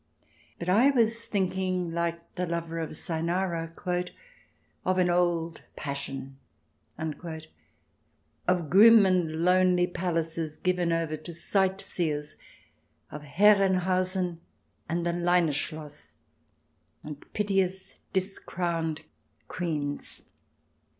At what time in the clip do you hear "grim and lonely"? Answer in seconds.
7.19-9.85